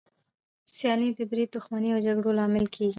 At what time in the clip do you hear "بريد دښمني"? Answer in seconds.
1.29-1.89